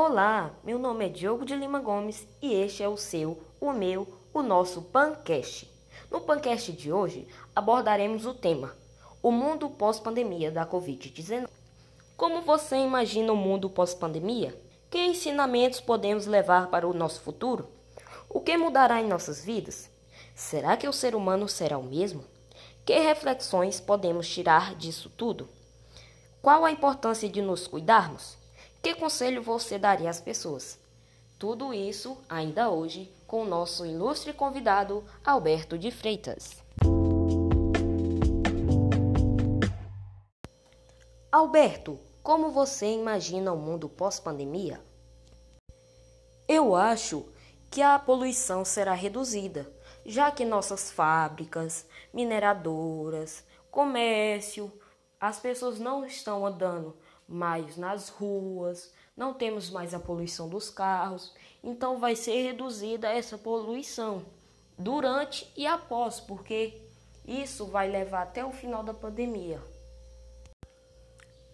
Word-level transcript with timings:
Olá, 0.00 0.52
meu 0.62 0.78
nome 0.78 1.06
é 1.06 1.08
Diogo 1.08 1.44
de 1.44 1.56
Lima 1.56 1.80
Gomes 1.80 2.24
e 2.40 2.54
este 2.54 2.84
é 2.84 2.88
o 2.88 2.96
seu, 2.96 3.36
o 3.60 3.72
meu, 3.72 4.06
o 4.32 4.42
nosso 4.42 4.80
Pancast. 4.80 5.68
No 6.08 6.20
Pancast 6.20 6.70
de 6.70 6.92
hoje 6.92 7.26
abordaremos 7.54 8.24
o 8.24 8.32
tema 8.32 8.76
O 9.20 9.32
mundo 9.32 9.68
pós-pandemia 9.68 10.52
da 10.52 10.64
Covid-19. 10.64 11.48
Como 12.16 12.42
você 12.42 12.76
imagina 12.76 13.32
o 13.32 13.36
mundo 13.36 13.68
pós-pandemia? 13.68 14.56
Que 14.88 15.04
ensinamentos 15.04 15.80
podemos 15.80 16.26
levar 16.26 16.70
para 16.70 16.86
o 16.86 16.94
nosso 16.94 17.20
futuro? 17.20 17.68
O 18.30 18.40
que 18.40 18.56
mudará 18.56 19.00
em 19.00 19.08
nossas 19.08 19.44
vidas? 19.44 19.90
Será 20.32 20.76
que 20.76 20.86
o 20.86 20.92
ser 20.92 21.16
humano 21.16 21.48
será 21.48 21.76
o 21.76 21.82
mesmo? 21.82 22.24
Que 22.86 23.00
reflexões 23.00 23.80
podemos 23.80 24.28
tirar 24.28 24.76
disso 24.76 25.10
tudo? 25.16 25.48
Qual 26.40 26.64
a 26.64 26.70
importância 26.70 27.28
de 27.28 27.42
nos 27.42 27.66
cuidarmos? 27.66 28.37
Que 28.88 28.94
conselho 28.94 29.42
você 29.42 29.78
daria 29.78 30.08
às 30.08 30.18
pessoas? 30.18 30.80
Tudo 31.38 31.74
isso 31.74 32.16
ainda 32.26 32.70
hoje 32.70 33.14
com 33.26 33.42
o 33.42 33.46
nosso 33.46 33.84
ilustre 33.84 34.32
convidado 34.32 35.04
Alberto 35.22 35.76
de 35.76 35.90
Freitas. 35.90 36.64
Alberto, 41.30 42.00
como 42.22 42.50
você 42.50 42.86
imagina 42.86 43.52
o 43.52 43.58
mundo 43.58 43.90
pós-pandemia? 43.90 44.80
Eu 46.48 46.74
acho 46.74 47.26
que 47.70 47.82
a 47.82 47.98
poluição 47.98 48.64
será 48.64 48.94
reduzida, 48.94 49.70
já 50.06 50.30
que 50.30 50.46
nossas 50.46 50.90
fábricas, 50.90 51.84
mineradoras, 52.10 53.44
comércio, 53.70 54.72
as 55.20 55.38
pessoas 55.38 55.78
não 55.78 56.06
estão 56.06 56.46
andando 56.46 56.96
mais 57.28 57.76
nas 57.76 58.08
ruas, 58.08 58.92
não 59.16 59.34
temos 59.34 59.68
mais 59.68 59.92
a 59.92 60.00
poluição 60.00 60.48
dos 60.48 60.70
carros, 60.70 61.34
então 61.62 61.98
vai 61.98 62.16
ser 62.16 62.42
reduzida 62.42 63.08
essa 63.12 63.36
poluição 63.36 64.24
durante 64.78 65.52
e 65.56 65.66
após, 65.66 66.20
porque 66.20 66.80
isso 67.26 67.66
vai 67.66 67.90
levar 67.90 68.22
até 68.22 68.44
o 68.44 68.52
final 68.52 68.82
da 68.82 68.94
pandemia. 68.94 69.60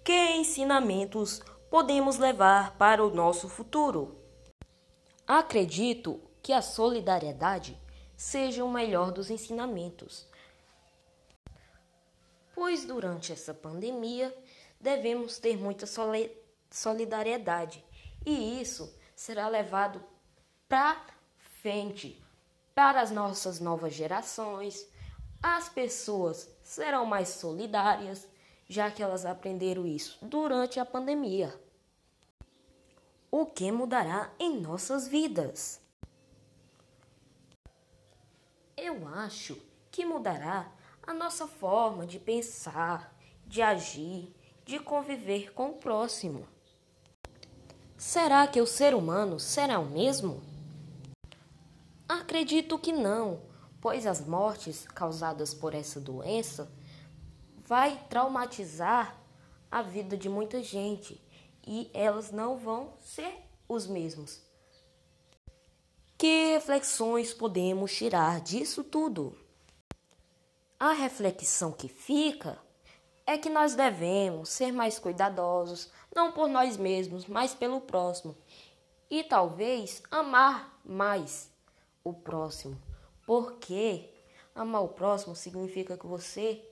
Que 0.05 0.37
ensinamentos 0.37 1.43
podemos 1.71 2.19
levar 2.19 2.77
para 2.77 3.05
o 3.05 3.13
nosso 3.13 3.49
futuro? 3.49 4.17
Acredito 5.27 6.21
que 6.43 6.53
a 6.53 6.61
solidariedade 6.61 7.77
seja 8.15 8.63
o 8.63 8.71
melhor 8.71 9.11
dos 9.11 9.31
ensinamentos, 9.31 10.29
pois 12.55 12.85
durante 12.85 13.33
essa 13.33 13.55
pandemia 13.55 14.37
devemos 14.85 15.39
ter 15.39 15.57
muita 15.57 15.87
solidariedade 16.71 17.83
e 18.25 18.61
isso 18.61 18.95
será 19.17 19.49
levado 19.49 20.05
para 20.69 21.03
frente 21.63 22.23
para 22.75 23.01
as 23.01 23.11
nossas 23.11 23.59
novas 23.61 23.95
gerações. 23.95 24.87
As 25.43 25.71
pessoas 25.71 26.55
serão 26.63 27.07
mais 27.07 27.29
solidárias, 27.29 28.29
já 28.69 28.91
que 28.91 29.03
elas 29.03 29.25
aprenderam 29.25 29.87
isso 29.87 30.19
durante 30.21 30.79
a 30.79 30.85
pandemia. 30.85 31.59
O 33.31 33.47
que 33.47 33.73
mudará 33.73 34.31
em 34.39 34.61
nossas 34.61 35.09
vidas? 35.09 35.81
Eu 38.77 39.09
acho 39.09 39.59
que 39.91 40.05
mudará 40.05 40.71
a 41.07 41.15
nossa 41.15 41.47
forma 41.47 42.07
de 42.07 42.19
pensar, 42.19 43.17
de 43.47 43.63
agir, 43.63 44.35
de 44.65 44.79
conviver 44.79 45.53
com 45.53 45.71
o 45.71 45.75
próximo. 45.75 46.47
Será 47.97 48.47
que 48.47 48.61
o 48.61 48.67
ser 48.67 48.95
humano 48.95 49.39
será 49.39 49.79
o 49.79 49.87
mesmo? 49.87 50.43
Acredito 52.09 52.79
que 52.79 52.93
não, 52.93 53.41
pois 53.81 54.07
as 54.07 54.21
mortes 54.21 54.87
causadas 54.87 55.55
por 55.55 55.75
essa 55.75 56.01
doença 56.01 56.71
vai 57.67 58.03
traumatizar 58.09 59.19
a 59.71 59.83
vida 59.83 60.17
de 60.17 60.29
muita 60.29 60.63
gente 60.63 61.21
e 61.67 61.91
elas 61.95 62.31
não 62.31 62.57
vão 62.57 62.93
ser 63.01 63.35
os 63.69 63.87
mesmos. 63.87 64.41
Que 66.17 66.55
reflexões 66.55 67.35
podemos 67.35 67.95
tirar 67.95 68.41
disso 68.41 68.85
tudo? 68.85 69.37
A 70.79 70.93
reflexão 70.93 71.73
que 71.73 71.89
fica 71.89 72.64
é 73.27 73.39
que 73.39 73.49
nós 73.49 73.75
devemos 73.75 74.51
ser 74.51 74.73
mais 74.73 74.99
cuidadosos, 74.99 75.91
não 76.15 76.33
por 76.33 76.49
nós 76.49 76.77
mesmos, 76.77 77.27
mas 77.27 77.55
pelo 77.55 77.81
próximo. 77.81 78.37
E 79.11 79.23
talvez 79.23 80.03
amar 80.11 80.81
mais 80.85 81.51
o 82.03 82.13
próximo, 82.13 82.81
porque 83.27 84.11
amar 84.55 84.83
o 84.83 84.89
próximo 84.89 85.35
significa 85.35 85.97
que 85.97 86.07
você 86.07 86.63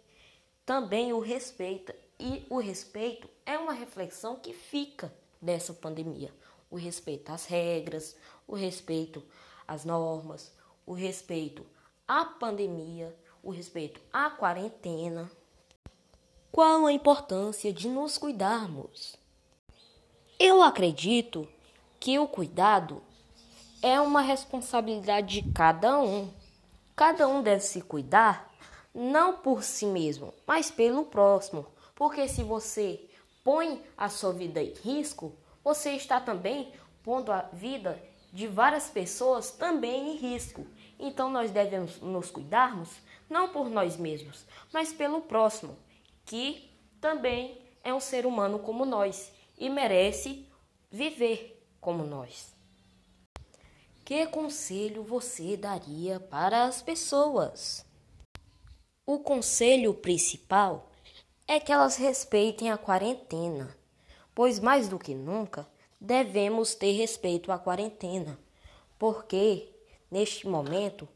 também 0.64 1.12
o 1.12 1.18
respeita. 1.18 1.94
E 2.18 2.46
o 2.48 2.58
respeito 2.58 3.28
é 3.44 3.58
uma 3.58 3.72
reflexão 3.72 4.36
que 4.36 4.52
fica 4.52 5.12
dessa 5.40 5.72
pandemia. 5.72 6.32
O 6.70 6.76
respeito 6.76 7.30
às 7.30 7.46
regras, 7.46 8.16
o 8.46 8.54
respeito 8.54 9.22
às 9.66 9.84
normas, 9.84 10.52
o 10.86 10.92
respeito 10.92 11.66
à 12.06 12.24
pandemia, 12.24 13.14
o 13.42 13.50
respeito 13.50 14.00
à 14.12 14.30
quarentena. 14.30 15.30
Qual 16.52 16.84
a 16.84 16.92
importância 16.92 17.72
de 17.72 17.88
nos 17.88 18.18
cuidarmos? 18.18 19.16
Eu 20.38 20.62
acredito 20.62 21.48
que 21.98 22.18
o 22.18 22.28
cuidado 22.28 23.02
é 23.80 23.98
uma 23.98 24.20
responsabilidade 24.20 25.40
de 25.40 25.50
cada 25.50 25.98
um. 25.98 26.30
Cada 26.94 27.26
um 27.26 27.42
deve 27.42 27.62
se 27.62 27.80
cuidar 27.80 28.52
não 28.94 29.38
por 29.38 29.62
si 29.62 29.86
mesmo, 29.86 30.34
mas 30.46 30.70
pelo 30.70 31.06
próximo. 31.06 31.64
Porque 31.94 32.28
se 32.28 32.42
você 32.42 33.00
põe 33.42 33.82
a 33.96 34.10
sua 34.10 34.34
vida 34.34 34.62
em 34.62 34.74
risco, 34.74 35.34
você 35.64 35.92
está 35.92 36.20
também 36.20 36.70
pondo 37.02 37.32
a 37.32 37.48
vida 37.50 37.98
de 38.30 38.46
várias 38.46 38.90
pessoas 38.90 39.52
também 39.52 40.12
em 40.12 40.16
risco. 40.18 40.66
Então 40.98 41.30
nós 41.30 41.50
devemos 41.50 41.98
nos 42.02 42.30
cuidarmos 42.30 42.90
não 43.30 43.48
por 43.48 43.70
nós 43.70 43.96
mesmos, 43.96 44.44
mas 44.70 44.92
pelo 44.92 45.22
próximo 45.22 45.78
que 46.24 46.70
também 47.00 47.60
é 47.82 47.92
um 47.92 48.00
ser 48.00 48.26
humano 48.26 48.58
como 48.58 48.84
nós 48.84 49.32
e 49.58 49.68
merece 49.68 50.46
viver 50.90 51.62
como 51.80 52.04
nós. 52.04 52.54
Que 54.04 54.26
conselho 54.26 55.02
você 55.02 55.56
daria 55.56 56.20
para 56.20 56.64
as 56.64 56.82
pessoas? 56.82 57.84
O 59.06 59.18
conselho 59.18 59.94
principal 59.94 60.90
é 61.46 61.58
que 61.58 61.72
elas 61.72 61.96
respeitem 61.96 62.70
a 62.70 62.78
quarentena, 62.78 63.76
pois 64.34 64.58
mais 64.58 64.88
do 64.88 64.98
que 64.98 65.14
nunca 65.14 65.66
devemos 66.00 66.74
ter 66.74 66.92
respeito 66.92 67.52
à 67.52 67.58
quarentena, 67.58 68.38
porque 68.98 69.68
neste 70.10 70.46
momento 70.48 71.08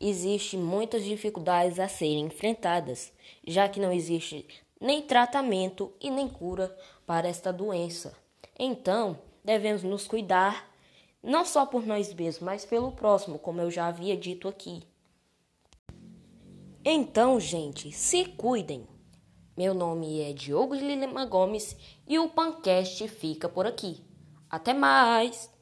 existem 0.00 0.58
muitas 0.58 1.04
dificuldades 1.04 1.78
a 1.78 1.88
serem 1.88 2.26
enfrentadas, 2.26 3.12
já 3.46 3.68
que 3.68 3.80
não 3.80 3.92
existe 3.92 4.46
nem 4.80 5.02
tratamento 5.02 5.92
e 6.00 6.10
nem 6.10 6.28
cura 6.28 6.76
para 7.06 7.28
esta 7.28 7.52
doença. 7.52 8.16
Então, 8.58 9.18
devemos 9.42 9.82
nos 9.82 10.06
cuidar 10.06 10.70
não 11.22 11.44
só 11.44 11.64
por 11.64 11.86
nós 11.86 12.12
mesmos, 12.12 12.40
mas 12.42 12.64
pelo 12.64 12.92
próximo, 12.92 13.38
como 13.38 13.60
eu 13.60 13.70
já 13.70 13.86
havia 13.86 14.16
dito 14.16 14.46
aqui. 14.46 14.82
Então, 16.84 17.40
gente, 17.40 17.90
se 17.92 18.26
cuidem. 18.26 18.86
Meu 19.56 19.72
nome 19.72 20.20
é 20.20 20.32
Diogo 20.32 20.76
de 20.76 20.84
Lima 20.84 21.24
Gomes 21.24 21.76
e 22.06 22.18
o 22.18 22.28
Pancast 22.28 23.08
fica 23.08 23.48
por 23.48 23.66
aqui. 23.66 24.02
Até 24.50 24.74
mais! 24.74 25.53